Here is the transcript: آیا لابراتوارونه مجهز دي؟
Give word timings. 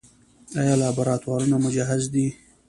آیا 0.59 0.75
لابراتوارونه 0.81 1.55
مجهز 1.65 2.03
دي؟ 2.13 2.25